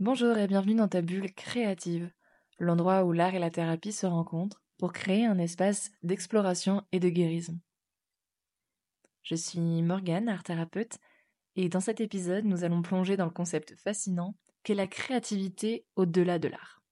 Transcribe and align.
Bonjour 0.00 0.38
et 0.38 0.46
bienvenue 0.46 0.76
dans 0.76 0.88
ta 0.88 1.02
bulle 1.02 1.32
créative, 1.34 2.10
l'endroit 2.58 3.04
où 3.04 3.12
l'art 3.12 3.34
et 3.34 3.38
la 3.38 3.50
thérapie 3.50 3.92
se 3.92 4.06
rencontrent 4.06 4.62
pour 4.78 4.92
créer 4.92 5.26
un 5.26 5.38
espace 5.38 5.90
d'exploration 6.02 6.82
et 6.92 7.00
de 7.00 7.08
guérison. 7.08 7.58
Je 9.22 9.34
suis 9.34 9.82
Morgane, 9.82 10.28
art 10.28 10.44
thérapeute, 10.44 10.98
et 11.56 11.68
dans 11.68 11.80
cet 11.80 12.00
épisode, 12.00 12.44
nous 12.44 12.64
allons 12.64 12.82
plonger 12.82 13.16
dans 13.16 13.26
le 13.26 13.30
concept 13.30 13.74
fascinant 13.74 14.36
qu'est 14.62 14.74
la 14.74 14.86
créativité 14.86 15.84
au-delà 15.96 16.38
de 16.38 16.48
l'art. 16.48 16.82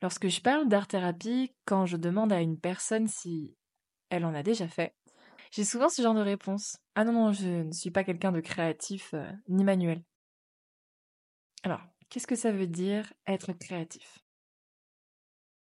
Lorsque 0.00 0.28
je 0.28 0.40
parle 0.40 0.68
d'art-thérapie, 0.68 1.54
quand 1.64 1.86
je 1.86 1.96
demande 1.96 2.32
à 2.32 2.40
une 2.40 2.58
personne 2.58 3.06
si 3.06 3.56
elle 4.12 4.26
en 4.26 4.34
a 4.34 4.42
déjà 4.42 4.68
fait, 4.68 4.94
j'ai 5.50 5.64
souvent 5.64 5.88
ce 5.88 6.02
genre 6.02 6.14
de 6.14 6.20
réponse. 6.20 6.76
Ah 6.94 7.04
non, 7.04 7.12
non, 7.12 7.32
je 7.32 7.48
ne 7.48 7.72
suis 7.72 7.90
pas 7.90 8.04
quelqu'un 8.04 8.30
de 8.30 8.40
créatif 8.40 9.14
euh, 9.14 9.30
ni 9.48 9.64
manuel. 9.64 10.04
Alors, 11.62 11.80
qu'est-ce 12.08 12.26
que 12.26 12.36
ça 12.36 12.52
veut 12.52 12.66
dire 12.66 13.12
être 13.26 13.52
créatif? 13.54 14.18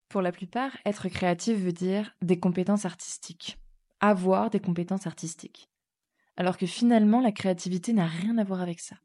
Pour 0.10 0.22
la 0.22 0.34
plupart, 0.34 0.78
être 0.86 1.08
créatif 1.08 1.58
veut 1.58 1.72
dire 1.72 2.16
des 2.22 2.38
compétences 2.38 2.86
artistiques, 2.86 3.58
avoir 4.02 4.50
des 4.50 4.60
compétences 4.60 5.08
artistiques. 5.08 5.70
Alors 6.36 6.58
que 6.58 6.66
finalement, 6.66 7.22
la 7.22 7.32
créativité 7.32 7.94
n'a 7.94 8.08
rien 8.08 8.38
à 8.38 8.44
voir 8.44 8.62
avec 8.62 8.82
ça. 8.82 8.98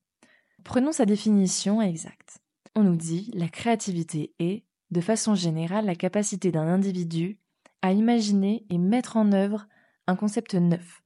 Prenons 0.65 0.93
sa 0.93 1.07
définition 1.07 1.81
exacte. 1.81 2.41
On 2.75 2.83
nous 2.83 2.97
dit 2.97 3.31
la 3.35 3.49
créativité 3.49 4.35
est, 4.41 4.65
de 4.91 5.01
façon 5.01 5.37
générale, 5.37 5.87
la 5.87 5.95
capacité 5.95 6.51
d'un 6.51 6.67
individu 6.67 7.39
à 7.83 7.93
imaginer 7.93 8.67
et 8.71 8.79
mettre 8.79 9.17
en 9.17 9.33
œuvre 9.33 9.67
un 10.07 10.17
concept 10.17 10.55
neuf, 10.55 11.03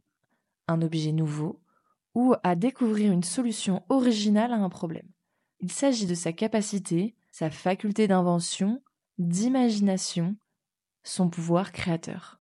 un 0.68 0.82
objet 0.82 1.12
nouveau, 1.12 1.60
ou 2.14 2.34
à 2.42 2.54
découvrir 2.54 3.12
une 3.12 3.22
solution 3.22 3.84
originale 3.88 4.52
à 4.52 4.56
un 4.56 4.68
problème. 4.68 5.08
Il 5.60 5.72
s'agit 5.72 6.06
de 6.06 6.14
sa 6.14 6.32
capacité, 6.32 7.14
sa 7.30 7.50
faculté 7.50 8.06
d'invention, 8.08 8.82
d'imagination, 9.18 10.36
son 11.02 11.28
pouvoir 11.28 11.72
créateur. 11.72 12.40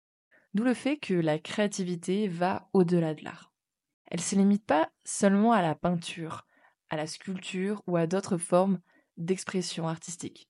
D'où 0.54 0.64
le 0.64 0.74
fait 0.74 0.96
que 0.96 1.14
la 1.14 1.38
créativité 1.38 2.26
va 2.26 2.68
au-delà 2.72 3.14
de 3.14 3.22
l'art. 3.22 3.52
Elle 4.06 4.18
ne 4.18 4.24
se 4.24 4.34
limite 4.34 4.64
pas 4.64 4.90
seulement 5.04 5.52
à 5.52 5.62
la 5.62 5.76
peinture, 5.76 6.46
à 6.88 6.96
la 6.96 7.06
sculpture 7.06 7.82
ou 7.86 7.96
à 7.96 8.08
d'autres 8.08 8.38
formes 8.38 8.80
d'expression 9.16 9.86
artistique. 9.86 10.48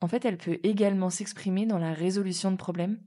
En 0.00 0.06
fait, 0.06 0.24
elle 0.24 0.38
peut 0.38 0.60
également 0.62 1.10
s'exprimer 1.10 1.66
dans 1.66 1.78
la 1.78 1.92
résolution 1.92 2.52
de 2.52 2.56
problèmes, 2.56 3.00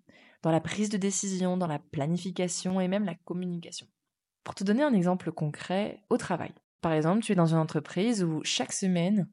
dans 0.47 0.53
la 0.53 0.61
prise 0.61 0.87
de 0.87 0.95
décision, 0.95 1.57
dans 1.57 1.67
la 1.67 1.77
planification 1.77 2.79
et 2.79 2.87
même 2.87 3.03
la 3.03 3.15
communication. 3.15 3.85
Pour 4.45 4.55
te 4.55 4.63
donner 4.63 4.81
un 4.81 4.93
exemple 4.93 5.33
concret, 5.33 6.01
au 6.09 6.15
travail. 6.15 6.53
Par 6.79 6.93
exemple, 6.93 7.21
tu 7.21 7.33
es 7.33 7.35
dans 7.35 7.47
une 7.47 7.59
entreprise 7.59 8.23
où 8.23 8.41
chaque 8.45 8.71
semaine, 8.71 9.27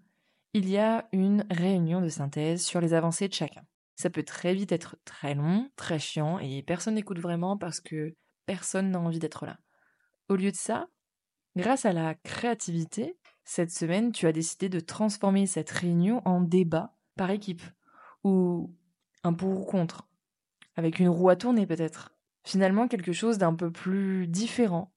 il 0.54 0.68
y 0.68 0.76
a 0.76 1.08
une 1.12 1.46
réunion 1.52 2.00
de 2.00 2.08
synthèse 2.08 2.64
sur 2.64 2.80
les 2.80 2.94
avancées 2.94 3.28
de 3.28 3.32
chacun. 3.32 3.62
Ça 3.94 4.10
peut 4.10 4.24
très 4.24 4.54
vite 4.54 4.72
être 4.72 4.96
très 5.04 5.36
long, 5.36 5.70
très 5.76 6.00
chiant, 6.00 6.40
et 6.40 6.64
personne 6.64 6.96
n'écoute 6.96 7.20
vraiment 7.20 7.56
parce 7.56 7.78
que 7.78 8.16
personne 8.44 8.90
n'a 8.90 8.98
envie 8.98 9.20
d'être 9.20 9.46
là. 9.46 9.60
Au 10.28 10.34
lieu 10.34 10.50
de 10.50 10.56
ça, 10.56 10.88
grâce 11.54 11.84
à 11.84 11.92
la 11.92 12.16
créativité, 12.16 13.16
cette 13.44 13.70
semaine, 13.70 14.10
tu 14.10 14.26
as 14.26 14.32
décidé 14.32 14.68
de 14.68 14.80
transformer 14.80 15.46
cette 15.46 15.70
réunion 15.70 16.22
en 16.24 16.40
débat 16.40 16.96
par 17.14 17.30
équipe, 17.30 17.62
ou 18.24 18.74
un 19.22 19.32
pour 19.32 19.60
ou 19.60 19.64
contre, 19.64 20.08
avec 20.76 20.98
une 20.98 21.08
roue 21.08 21.28
à 21.28 21.36
tourner 21.36 21.66
peut-être. 21.66 22.14
Finalement, 22.44 22.88
quelque 22.88 23.12
chose 23.12 23.38
d'un 23.38 23.54
peu 23.54 23.70
plus 23.70 24.26
différent, 24.26 24.92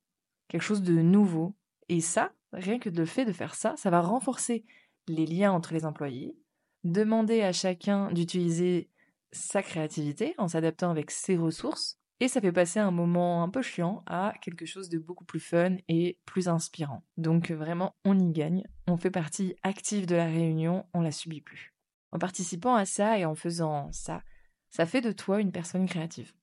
quelque 0.47 0.61
chose 0.61 0.81
de 0.81 1.01
nouveau. 1.01 1.55
Et 1.89 2.01
ça, 2.01 2.31
rien 2.51 2.79
que 2.79 2.89
le 2.89 3.05
fait 3.05 3.25
de 3.25 3.31
faire 3.31 3.55
ça, 3.55 3.75
ça 3.77 3.89
va 3.89 4.01
renforcer 4.01 4.65
les 5.07 5.25
liens 5.25 5.51
entre 5.51 5.73
les 5.73 5.85
employés, 5.85 6.35
demander 6.83 7.41
à 7.41 7.53
chacun 7.53 8.11
d'utiliser 8.11 8.89
sa 9.31 9.61
créativité 9.61 10.33
en 10.37 10.47
s'adaptant 10.47 10.89
avec 10.89 11.11
ses 11.11 11.37
ressources, 11.37 11.99
et 12.19 12.27
ça 12.27 12.41
fait 12.41 12.51
passer 12.51 12.79
un 12.79 12.91
moment 12.91 13.43
un 13.43 13.49
peu 13.49 13.61
chiant 13.61 14.03
à 14.07 14.33
quelque 14.41 14.65
chose 14.65 14.89
de 14.89 14.97
beaucoup 14.97 15.25
plus 15.25 15.39
fun 15.39 15.75
et 15.87 16.17
plus 16.25 16.47
inspirant. 16.47 17.03
Donc 17.17 17.51
vraiment, 17.51 17.95
on 18.05 18.17
y 18.17 18.31
gagne, 18.31 18.63
on 18.87 18.97
fait 18.97 19.11
partie 19.11 19.55
active 19.61 20.07
de 20.07 20.15
la 20.15 20.25
réunion, 20.25 20.85
on 20.93 21.01
la 21.01 21.11
subit 21.11 21.41
plus. 21.41 21.75
En 22.11 22.17
participant 22.17 22.73
à 22.73 22.85
ça 22.85 23.19
et 23.19 23.25
en 23.25 23.35
faisant 23.35 23.91
ça, 23.91 24.23
ça 24.69 24.85
fait 24.85 25.01
de 25.01 25.11
toi 25.11 25.39
une 25.39 25.51
personne 25.51 25.85
créative. 25.85 26.33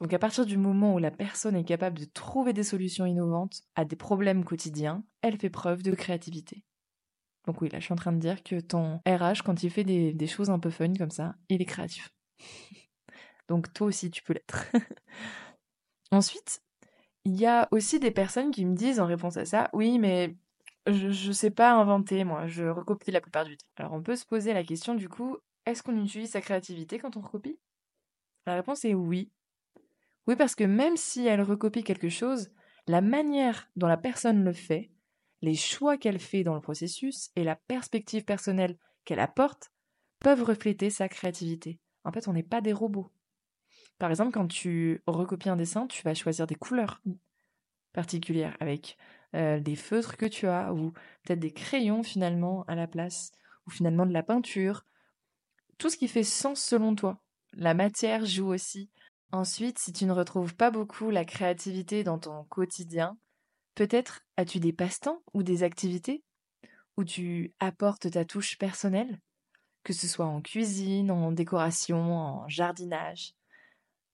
Donc 0.00 0.12
à 0.12 0.18
partir 0.18 0.46
du 0.46 0.56
moment 0.56 0.94
où 0.94 0.98
la 0.98 1.10
personne 1.10 1.56
est 1.56 1.64
capable 1.64 1.98
de 1.98 2.04
trouver 2.04 2.52
des 2.52 2.62
solutions 2.62 3.06
innovantes 3.06 3.62
à 3.74 3.84
des 3.84 3.96
problèmes 3.96 4.44
quotidiens, 4.44 5.02
elle 5.22 5.38
fait 5.38 5.50
preuve 5.50 5.82
de 5.82 5.92
créativité. 5.92 6.64
Donc 7.46 7.60
oui, 7.60 7.68
là 7.68 7.80
je 7.80 7.84
suis 7.84 7.92
en 7.92 7.96
train 7.96 8.12
de 8.12 8.18
dire 8.18 8.42
que 8.42 8.60
ton 8.60 9.00
RH, 9.06 9.42
quand 9.44 9.62
il 9.62 9.70
fait 9.70 9.84
des, 9.84 10.26
choses 10.26 10.50
un 10.50 10.58
peu 10.58 10.70
fun 10.70 10.92
comme 10.94 11.10
ça, 11.10 11.34
il 11.48 11.60
est 11.60 11.66
créatif. 11.66 12.14
Donc 13.48 13.72
toi 13.72 13.88
aussi 13.88 14.10
tu 14.10 14.22
peux 14.22 14.34
l'être. 14.34 14.66
Ensuite, 16.12 16.62
il 17.24 17.36
y 17.36 17.46
a 17.46 17.68
aussi 17.72 17.98
des 17.98 18.10
personnes 18.10 18.50
qui 18.50 18.64
me 18.64 18.76
disent 18.76 19.00
en 19.00 19.06
réponse 19.06 19.36
à 19.36 19.44
ça, 19.44 19.68
oui 19.72 19.98
mais 19.98 20.36
je, 20.86 21.10
je 21.10 21.32
sais 21.32 21.50
pas 21.50 21.72
inventer 21.72 22.22
moi, 22.22 22.46
je 22.46 22.64
recopie 22.64 23.10
la 23.10 23.20
plupart 23.20 23.44
du 23.44 23.56
temps. 23.56 23.66
Alors 23.76 23.94
on 23.94 24.02
peut 24.02 24.16
se 24.16 24.24
poser 24.26 24.52
la 24.52 24.62
question 24.62 24.94
du 24.94 25.08
coup, 25.08 25.38
est-ce 25.66 25.82
qu'on 25.82 26.02
utilise 26.02 26.30
sa 26.30 26.40
créativité 26.40 26.98
quand 26.98 27.16
on 27.16 27.20
recopie? 27.20 27.58
La 28.48 28.54
réponse 28.54 28.86
est 28.86 28.94
oui. 28.94 29.30
Oui, 30.26 30.34
parce 30.34 30.54
que 30.54 30.64
même 30.64 30.96
si 30.96 31.26
elle 31.26 31.42
recopie 31.42 31.84
quelque 31.84 32.08
chose, 32.08 32.50
la 32.86 33.02
manière 33.02 33.68
dont 33.76 33.86
la 33.86 33.98
personne 33.98 34.42
le 34.42 34.54
fait, 34.54 34.90
les 35.42 35.54
choix 35.54 35.98
qu'elle 35.98 36.18
fait 36.18 36.44
dans 36.44 36.54
le 36.54 36.62
processus 36.62 37.28
et 37.36 37.44
la 37.44 37.56
perspective 37.56 38.24
personnelle 38.24 38.78
qu'elle 39.04 39.20
apporte 39.20 39.70
peuvent 40.18 40.42
refléter 40.42 40.88
sa 40.88 41.10
créativité. 41.10 41.78
En 42.04 42.10
fait, 42.10 42.26
on 42.26 42.32
n'est 42.32 42.42
pas 42.42 42.62
des 42.62 42.72
robots. 42.72 43.12
Par 43.98 44.08
exemple, 44.08 44.32
quand 44.32 44.48
tu 44.48 45.02
recopies 45.06 45.50
un 45.50 45.56
dessin, 45.56 45.86
tu 45.86 46.02
vas 46.02 46.14
choisir 46.14 46.46
des 46.46 46.54
couleurs 46.54 47.02
particulières 47.92 48.56
avec 48.60 48.96
euh, 49.34 49.60
des 49.60 49.76
feutres 49.76 50.16
que 50.16 50.24
tu 50.24 50.46
as 50.46 50.72
ou 50.72 50.92
peut-être 51.22 51.38
des 51.38 51.52
crayons 51.52 52.02
finalement 52.02 52.64
à 52.66 52.74
la 52.74 52.86
place 52.86 53.30
ou 53.66 53.70
finalement 53.70 54.06
de 54.06 54.14
la 54.14 54.22
peinture 54.22 54.86
tout 55.76 55.90
ce 55.90 55.98
qui 55.98 56.08
fait 56.08 56.24
sens 56.24 56.62
selon 56.62 56.94
toi. 56.94 57.22
La 57.60 57.74
matière 57.74 58.24
joue 58.24 58.54
aussi. 58.54 58.88
Ensuite, 59.32 59.80
si 59.80 59.92
tu 59.92 60.06
ne 60.06 60.12
retrouves 60.12 60.54
pas 60.54 60.70
beaucoup 60.70 61.10
la 61.10 61.24
créativité 61.24 62.04
dans 62.04 62.20
ton 62.20 62.44
quotidien, 62.44 63.18
peut-être 63.74 64.20
as-tu 64.36 64.60
des 64.60 64.72
passe-temps 64.72 65.24
ou 65.34 65.42
des 65.42 65.64
activités 65.64 66.22
où 66.96 67.02
tu 67.02 67.52
apportes 67.58 68.12
ta 68.12 68.24
touche 68.24 68.58
personnelle, 68.58 69.18
que 69.82 69.92
ce 69.92 70.06
soit 70.06 70.26
en 70.26 70.40
cuisine, 70.40 71.10
en 71.10 71.32
décoration, 71.32 71.98
en 71.98 72.48
jardinage. 72.48 73.34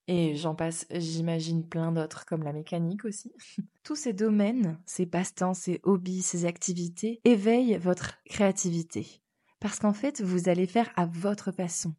Et 0.09 0.37
j'en 0.37 0.55
passe, 0.55 0.87
j'imagine 0.91 1.69
plein 1.69 1.93
d'autres, 1.93 2.25
comme 2.25 2.45
la 2.45 2.55
mécanique 2.55 3.05
aussi. 3.05 3.31
Tous 3.85 3.97
ces 3.97 4.15
domaines, 4.15 4.81
ces 4.87 5.05
passe-temps, 5.05 5.53
ces 5.53 5.81
hobbies, 5.83 6.23
ces 6.23 6.47
activités 6.47 7.21
éveillent 7.25 7.77
votre 7.77 8.23
créativité. 8.25 9.21
Parce 9.61 9.79
qu'en 9.79 9.93
fait, 9.93 10.23
vous 10.23 10.49
allez 10.49 10.67
faire 10.67 10.91
à 10.97 11.05
votre 11.05 11.53
façon, 11.53 11.95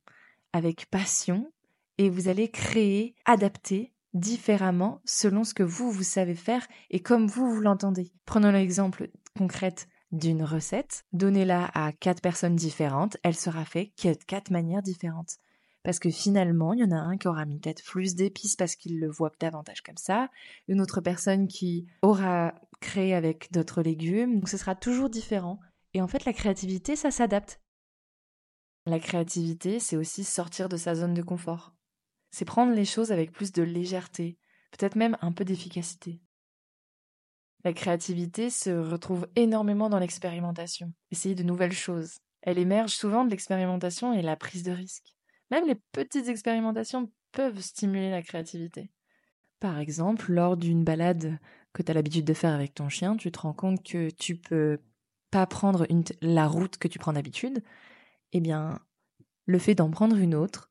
avec 0.56 0.86
passion, 0.90 1.52
et 1.98 2.10
vous 2.10 2.30
allez 2.30 2.50
créer, 2.50 3.14
adapter 3.26 3.92
différemment 4.14 5.02
selon 5.04 5.44
ce 5.44 5.54
que 5.54 5.64
vous, 5.64 5.92
vous 5.92 6.04
savez 6.04 6.36
faire 6.36 6.66
et 6.90 7.02
comme 7.02 7.28
vous, 7.28 7.54
vous 7.54 7.60
l'entendez. 7.60 8.14
Prenons 8.26 8.52
l'exemple 8.52 9.10
concret 9.38 9.76
d'une 10.14 10.44
recette, 10.44 11.04
donnez-la 11.12 11.66
à 11.74 11.92
quatre 11.92 12.22
personnes 12.22 12.56
différentes, 12.56 13.18
elle 13.24 13.36
sera 13.36 13.66
faite 13.66 13.92
de 14.02 14.14
quatre 14.26 14.50
manières 14.50 14.82
différentes. 14.82 15.40
Parce 15.84 16.00
que 16.00 16.10
finalement, 16.10 16.72
il 16.72 16.80
y 16.80 16.84
en 16.86 16.92
a 16.92 16.96
un 17.02 17.18
qui 17.18 17.28
aura 17.28 17.46
mis 17.46 17.60
peut-être 17.60 17.84
plus 17.84 18.16
d'épices 18.16 18.56
parce 18.56 18.78
qu'il 18.78 19.02
le 19.02 19.10
voit 19.10 19.34
davantage 19.42 19.82
comme 19.82 19.98
ça, 19.98 20.30
une 20.70 20.80
autre 20.80 21.02
personne 21.02 21.50
qui 21.50 21.86
aura 22.02 22.56
créé 22.80 23.14
avec 23.14 23.52
d'autres 23.52 23.82
légumes, 23.82 24.36
donc 24.36 24.48
ce 24.48 24.58
sera 24.58 24.74
toujours 24.74 25.10
différent 25.10 25.60
et 25.96 26.02
en 26.02 26.10
fait, 26.10 26.26
la 26.26 26.34
créativité, 26.34 26.98
ça 26.98 27.10
s'adapte. 27.10 27.62
La 28.86 29.00
créativité, 29.00 29.80
c'est 29.80 29.98
aussi 29.98 30.24
sortir 30.24 30.70
de 30.70 30.78
sa 30.78 30.94
zone 30.94 31.16
de 31.16 31.24
confort. 31.24 31.74
C'est 32.30 32.46
prendre 32.46 32.74
les 32.74 32.86
choses 32.86 33.12
avec 33.12 33.32
plus 33.32 33.52
de 33.52 33.64
légèreté, 33.64 34.38
peut-être 34.72 34.96
même 34.96 35.18
un 35.22 35.32
peu 35.32 35.44
d'efficacité. 35.44 36.22
La 37.64 37.74
créativité 37.74 38.52
se 38.52 38.70
retrouve 38.70 39.28
énormément 39.36 39.90
dans 39.90 39.98
l'expérimentation, 39.98 40.94
essayer 41.10 41.34
de 41.34 41.42
nouvelles 41.42 41.72
choses. 41.72 42.20
Elle 42.44 42.60
émerge 42.60 42.92
souvent 42.92 43.26
de 43.26 43.32
l'expérimentation 43.32 44.14
et 44.14 44.22
la 44.22 44.36
prise 44.36 44.62
de 44.62 44.72
risque. 44.72 45.16
Même 45.50 45.66
les 45.66 45.76
petites 45.92 46.28
expérimentations 46.28 47.12
peuvent 47.32 47.62
stimuler 47.62 48.12
la 48.12 48.22
créativité. 48.22 48.92
Par 49.60 49.80
exemple, 49.80 50.32
lors 50.32 50.58
d'une 50.58 50.84
balade 50.84 51.40
que 51.74 51.82
tu 51.82 51.90
as 51.90 51.96
l'habitude 51.96 52.26
de 52.26 52.34
faire 52.36 52.54
avec 52.54 52.76
ton 52.76 52.88
chien, 52.88 53.18
tu 53.18 53.32
te 53.32 53.40
rends 53.40 53.54
compte 53.54 53.82
que 53.82 54.12
tu 54.12 54.36
peux 54.36 54.78
pas 55.32 55.48
prendre 55.48 55.88
la 56.22 56.48
route 56.48 56.78
que 56.78 56.88
tu 56.88 57.00
prends 57.00 57.14
d'habitude, 57.14 57.64
eh 58.38 58.42
bien, 58.42 58.82
le 59.46 59.60
fait 59.60 59.76
d'en 59.76 59.90
prendre 59.90 60.18
une 60.18 60.36
autre 60.36 60.70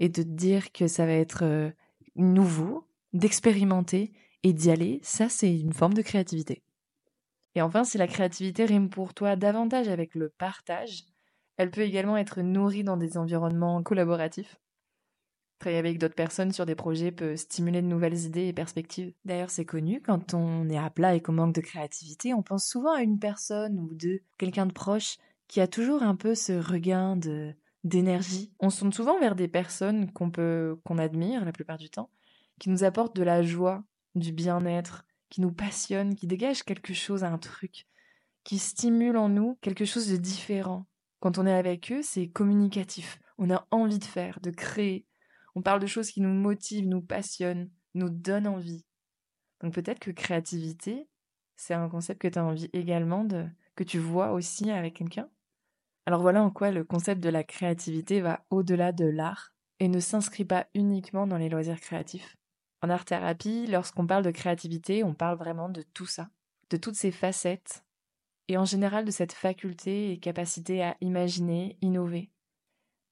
et 0.00 0.08
de 0.08 0.24
te 0.24 0.28
dire 0.28 0.72
que 0.72 0.88
ça 0.88 1.06
va 1.06 1.12
être 1.12 1.44
euh, 1.44 1.70
nouveau, 2.16 2.88
d'expérimenter 3.12 4.12
et 4.42 4.52
d'y 4.52 4.68
aller, 4.68 4.98
ça 5.04 5.28
c'est 5.28 5.56
une 5.56 5.72
forme 5.72 5.94
de 5.94 6.02
créativité. 6.02 6.64
Et 7.54 7.62
enfin, 7.62 7.84
si 7.84 7.98
la 7.98 8.08
créativité 8.08 8.64
rime 8.64 8.90
pour 8.90 9.14
toi 9.14 9.36
davantage 9.36 9.86
avec 9.86 10.16
le 10.16 10.28
partage, 10.28 11.04
elle 11.56 11.70
peut 11.70 11.82
également 11.82 12.16
être 12.16 12.42
nourrie 12.42 12.82
dans 12.82 12.96
des 12.96 13.16
environnements 13.16 13.80
collaboratifs. 13.84 14.56
Travailler 15.60 15.78
avec 15.78 15.98
d'autres 15.98 16.16
personnes 16.16 16.50
sur 16.50 16.66
des 16.66 16.74
projets 16.74 17.12
peut 17.12 17.36
stimuler 17.36 17.80
de 17.80 17.86
nouvelles 17.86 18.24
idées 18.24 18.48
et 18.48 18.52
perspectives. 18.52 19.14
D'ailleurs, 19.24 19.50
c'est 19.50 19.64
connu, 19.64 20.02
quand 20.02 20.34
on 20.34 20.68
est 20.68 20.76
à 20.76 20.90
plat 20.90 21.14
et 21.14 21.20
qu'on 21.20 21.32
manque 21.32 21.54
de 21.54 21.60
créativité, 21.60 22.34
on 22.34 22.42
pense 22.42 22.66
souvent 22.66 22.92
à 22.92 23.02
une 23.02 23.20
personne 23.20 23.78
ou 23.78 23.94
deux, 23.94 24.18
quelqu'un 24.36 24.66
de 24.66 24.72
proche, 24.72 25.16
qui 25.54 25.60
a 25.60 25.68
toujours 25.68 26.02
un 26.02 26.16
peu 26.16 26.34
ce 26.34 26.52
regain 26.52 27.14
de 27.14 27.54
d'énergie. 27.84 28.52
On 28.58 28.70
se 28.70 28.80
tourne 28.80 28.92
souvent 28.92 29.20
vers 29.20 29.36
des 29.36 29.46
personnes 29.46 30.10
qu'on 30.10 30.28
peut 30.28 30.80
qu'on 30.84 30.98
admire 30.98 31.44
la 31.44 31.52
plupart 31.52 31.78
du 31.78 31.90
temps, 31.90 32.10
qui 32.58 32.70
nous 32.70 32.82
apportent 32.82 33.14
de 33.14 33.22
la 33.22 33.40
joie, 33.40 33.84
du 34.16 34.32
bien-être, 34.32 35.06
qui 35.30 35.40
nous 35.40 35.52
passionnent, 35.52 36.16
qui 36.16 36.26
dégagent 36.26 36.64
quelque 36.64 36.92
chose, 36.92 37.22
un 37.22 37.38
truc, 37.38 37.86
qui 38.42 38.58
stimule 38.58 39.16
en 39.16 39.28
nous 39.28 39.56
quelque 39.60 39.84
chose 39.84 40.08
de 40.08 40.16
différent. 40.16 40.86
Quand 41.20 41.38
on 41.38 41.46
est 41.46 41.54
avec 41.54 41.92
eux, 41.92 42.02
c'est 42.02 42.26
communicatif. 42.26 43.20
On 43.38 43.48
a 43.48 43.64
envie 43.70 44.00
de 44.00 44.04
faire, 44.04 44.40
de 44.40 44.50
créer. 44.50 45.06
On 45.54 45.62
parle 45.62 45.78
de 45.78 45.86
choses 45.86 46.10
qui 46.10 46.20
nous 46.20 46.34
motivent, 46.34 46.88
nous 46.88 47.00
passionnent, 47.00 47.70
nous 47.94 48.10
donnent 48.10 48.48
envie. 48.48 48.84
Donc 49.60 49.72
peut-être 49.72 50.00
que 50.00 50.10
créativité, 50.10 51.06
c'est 51.54 51.74
un 51.74 51.88
concept 51.88 52.22
que 52.22 52.26
tu 52.26 52.40
as 52.40 52.44
envie 52.44 52.70
également 52.72 53.22
de 53.22 53.46
que 53.76 53.84
tu 53.84 54.00
vois 54.00 54.32
aussi 54.32 54.72
avec 54.72 54.94
quelqu'un? 54.94 55.28
Alors 56.06 56.20
voilà 56.20 56.42
en 56.42 56.50
quoi 56.50 56.70
le 56.70 56.84
concept 56.84 57.22
de 57.22 57.30
la 57.30 57.44
créativité 57.44 58.20
va 58.20 58.44
au-delà 58.50 58.92
de 58.92 59.06
l'art 59.06 59.54
et 59.80 59.88
ne 59.88 60.00
s'inscrit 60.00 60.44
pas 60.44 60.66
uniquement 60.74 61.26
dans 61.26 61.38
les 61.38 61.48
loisirs 61.48 61.80
créatifs. 61.80 62.36
En 62.82 62.90
art-thérapie, 62.90 63.66
lorsqu'on 63.66 64.06
parle 64.06 64.24
de 64.24 64.30
créativité, 64.30 65.02
on 65.02 65.14
parle 65.14 65.38
vraiment 65.38 65.70
de 65.70 65.80
tout 65.80 66.06
ça, 66.06 66.28
de 66.68 66.76
toutes 66.76 66.96
ces 66.96 67.10
facettes, 67.10 67.84
et 68.48 68.58
en 68.58 68.66
général 68.66 69.06
de 69.06 69.10
cette 69.10 69.32
faculté 69.32 70.12
et 70.12 70.18
capacité 70.18 70.82
à 70.82 70.96
imaginer, 71.00 71.78
innover. 71.80 72.30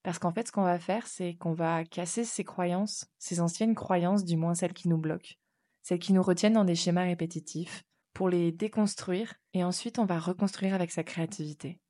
Parce 0.02 0.18
qu'en 0.18 0.32
fait, 0.32 0.46
ce 0.46 0.52
qu'on 0.52 0.62
va 0.62 0.78
faire, 0.78 1.06
c'est 1.06 1.34
qu'on 1.34 1.54
va 1.54 1.84
casser 1.84 2.24
ces 2.24 2.44
croyances, 2.44 3.06
ces 3.18 3.40
anciennes 3.40 3.74
croyances, 3.74 4.24
du 4.24 4.36
moins 4.36 4.54
celles 4.54 4.74
qui 4.74 4.88
nous 4.88 4.98
bloquent, 4.98 5.36
celles 5.82 5.98
qui 6.00 6.12
nous 6.12 6.22
retiennent 6.22 6.52
dans 6.52 6.66
des 6.66 6.74
schémas 6.74 7.04
répétitifs, 7.04 7.84
pour 8.12 8.28
les 8.28 8.52
déconstruire, 8.52 9.32
et 9.54 9.64
ensuite 9.64 9.98
on 9.98 10.04
va 10.04 10.18
reconstruire 10.18 10.74
avec 10.74 10.90
sa 10.90 11.04
créativité 11.04 11.80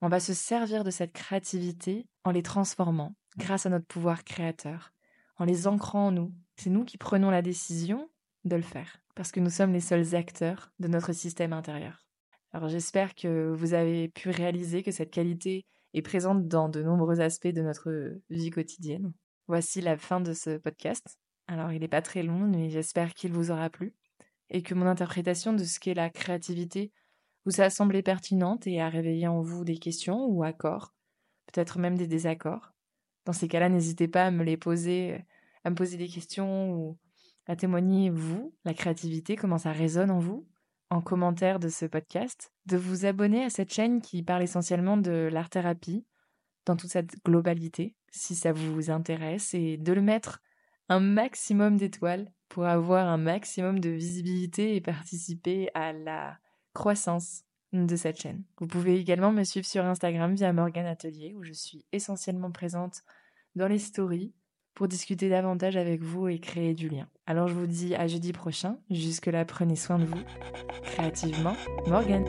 on 0.00 0.08
va 0.08 0.20
se 0.20 0.34
servir 0.34 0.84
de 0.84 0.90
cette 0.90 1.12
créativité 1.12 2.06
en 2.24 2.30
les 2.30 2.42
transformant 2.42 3.14
grâce 3.36 3.66
à 3.66 3.70
notre 3.70 3.86
pouvoir 3.86 4.24
créateur, 4.24 4.92
en 5.36 5.44
les 5.44 5.66
ancrant 5.66 6.08
en 6.08 6.12
nous. 6.12 6.32
C'est 6.56 6.70
nous 6.70 6.84
qui 6.84 6.98
prenons 6.98 7.30
la 7.30 7.42
décision 7.42 8.10
de 8.44 8.56
le 8.56 8.62
faire, 8.62 9.00
parce 9.14 9.30
que 9.30 9.40
nous 9.40 9.50
sommes 9.50 9.72
les 9.72 9.80
seuls 9.80 10.14
acteurs 10.14 10.72
de 10.78 10.88
notre 10.88 11.12
système 11.12 11.52
intérieur. 11.52 12.06
Alors 12.52 12.68
j'espère 12.68 13.14
que 13.14 13.52
vous 13.52 13.74
avez 13.74 14.08
pu 14.08 14.30
réaliser 14.30 14.82
que 14.82 14.90
cette 14.90 15.10
qualité 15.10 15.64
est 15.94 16.02
présente 16.02 16.48
dans 16.48 16.68
de 16.68 16.82
nombreux 16.82 17.20
aspects 17.20 17.48
de 17.48 17.62
notre 17.62 18.12
vie 18.30 18.50
quotidienne. 18.50 19.12
Voici 19.46 19.80
la 19.80 19.96
fin 19.96 20.20
de 20.20 20.32
ce 20.32 20.56
podcast. 20.56 21.18
Alors 21.46 21.72
il 21.72 21.80
n'est 21.80 21.88
pas 21.88 22.02
très 22.02 22.22
long, 22.22 22.40
mais 22.40 22.70
j'espère 22.70 23.14
qu'il 23.14 23.32
vous 23.32 23.50
aura 23.50 23.70
plu 23.70 23.94
et 24.50 24.62
que 24.62 24.74
mon 24.74 24.86
interprétation 24.86 25.52
de 25.52 25.64
ce 25.64 25.78
qu'est 25.78 25.94
la 25.94 26.10
créativité 26.10 26.92
vous 27.44 27.60
a 27.60 27.70
semblé 27.70 28.02
pertinente 28.02 28.66
et 28.66 28.80
a 28.80 28.88
réveillé 28.88 29.26
en 29.26 29.40
vous 29.40 29.64
des 29.64 29.78
questions 29.78 30.26
ou 30.26 30.42
accords, 30.42 30.94
peut-être 31.46 31.78
même 31.78 31.96
des 31.96 32.06
désaccords? 32.06 32.72
Dans 33.24 33.32
ces 33.32 33.48
cas-là, 33.48 33.68
n'hésitez 33.68 34.08
pas 34.08 34.26
à 34.26 34.30
me 34.30 34.44
les 34.44 34.56
poser, 34.56 35.24
à 35.64 35.70
me 35.70 35.74
poser 35.74 35.96
des 35.96 36.08
questions 36.08 36.72
ou 36.72 36.98
à 37.46 37.56
témoigner, 37.56 38.10
vous, 38.10 38.54
la 38.64 38.74
créativité, 38.74 39.36
comment 39.36 39.58
ça 39.58 39.72
résonne 39.72 40.10
en 40.10 40.18
vous, 40.18 40.46
en 40.90 41.00
commentaire 41.00 41.58
de 41.58 41.68
ce 41.68 41.86
podcast, 41.86 42.52
de 42.66 42.76
vous 42.76 43.06
abonner 43.06 43.44
à 43.44 43.50
cette 43.50 43.72
chaîne 43.72 44.00
qui 44.00 44.22
parle 44.22 44.42
essentiellement 44.42 44.96
de 44.96 45.28
l'art-thérapie 45.30 46.04
dans 46.66 46.76
toute 46.76 46.90
cette 46.90 47.22
globalité, 47.24 47.96
si 48.10 48.34
ça 48.34 48.52
vous 48.52 48.90
intéresse, 48.90 49.54
et 49.54 49.76
de 49.76 49.92
le 49.92 50.02
mettre 50.02 50.42
un 50.88 51.00
maximum 51.00 51.76
d'étoiles 51.76 52.32
pour 52.48 52.64
avoir 52.66 53.08
un 53.08 53.16
maximum 53.16 53.78
de 53.78 53.90
visibilité 53.90 54.74
et 54.74 54.80
participer 54.80 55.70
à 55.74 55.92
la 55.92 56.38
croissance 56.74 57.44
de 57.72 57.96
cette 57.96 58.20
chaîne. 58.20 58.42
Vous 58.58 58.66
pouvez 58.66 58.98
également 58.98 59.32
me 59.32 59.44
suivre 59.44 59.66
sur 59.66 59.84
Instagram 59.84 60.34
via 60.34 60.52
Morgan 60.52 60.86
Atelier 60.86 61.34
où 61.36 61.42
je 61.42 61.52
suis 61.52 61.84
essentiellement 61.92 62.50
présente 62.50 63.02
dans 63.54 63.68
les 63.68 63.78
stories 63.78 64.32
pour 64.74 64.88
discuter 64.88 65.28
davantage 65.28 65.76
avec 65.76 66.02
vous 66.02 66.28
et 66.28 66.38
créer 66.38 66.74
du 66.74 66.88
lien. 66.88 67.08
Alors 67.26 67.48
je 67.48 67.54
vous 67.54 67.66
dis 67.66 67.94
à 67.94 68.06
jeudi 68.06 68.32
prochain. 68.32 68.78
Jusque-là, 68.90 69.44
prenez 69.44 69.76
soin 69.76 69.98
de 69.98 70.04
vous. 70.04 70.22
Créativement, 70.82 71.54
Morgan. 71.86 72.24